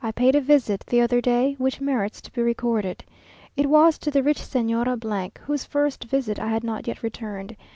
[0.00, 3.02] I paid a visit the other day, which merits to be recorded.
[3.56, 7.56] It was to the rich Señora, whose first visit I had not yet returned.